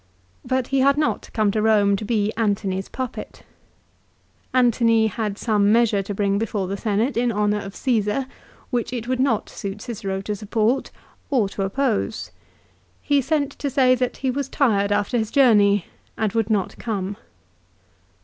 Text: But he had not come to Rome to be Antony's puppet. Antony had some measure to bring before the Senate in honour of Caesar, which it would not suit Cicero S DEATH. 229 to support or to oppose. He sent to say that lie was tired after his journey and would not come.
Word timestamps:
But 0.43 0.69
he 0.69 0.79
had 0.79 0.97
not 0.97 1.29
come 1.31 1.51
to 1.51 1.61
Rome 1.61 1.95
to 1.97 2.03
be 2.03 2.33
Antony's 2.35 2.89
puppet. 2.89 3.43
Antony 4.51 5.05
had 5.05 5.37
some 5.37 5.71
measure 5.71 6.01
to 6.01 6.15
bring 6.15 6.39
before 6.39 6.65
the 6.67 6.75
Senate 6.75 7.15
in 7.17 7.31
honour 7.31 7.59
of 7.59 7.75
Caesar, 7.75 8.25
which 8.71 8.91
it 8.93 9.07
would 9.07 9.19
not 9.19 9.47
suit 9.47 9.79
Cicero 9.79 10.17
S 10.17 10.23
DEATH. 10.23 10.23
229 10.23 10.23
to 10.23 10.35
support 10.89 10.91
or 11.29 11.49
to 11.49 11.61
oppose. 11.61 12.31
He 13.03 13.21
sent 13.21 13.51
to 13.59 13.69
say 13.69 13.93
that 13.93 14.23
lie 14.23 14.31
was 14.31 14.49
tired 14.49 14.91
after 14.91 15.19
his 15.19 15.29
journey 15.29 15.85
and 16.17 16.33
would 16.33 16.49
not 16.49 16.79
come. 16.79 17.15